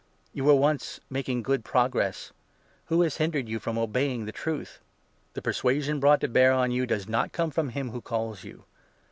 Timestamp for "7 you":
3.45-3.59